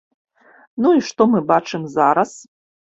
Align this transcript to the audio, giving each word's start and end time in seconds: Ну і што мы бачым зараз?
Ну 0.85 0.95
і 1.01 1.05
што 1.09 1.29
мы 1.35 1.45
бачым 1.53 1.87
зараз? 2.01 2.29